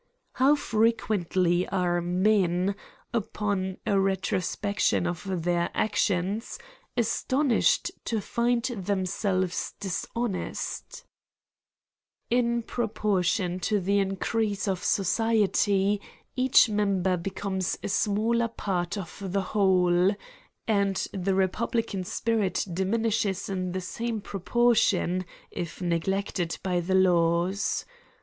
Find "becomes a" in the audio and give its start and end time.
17.15-17.87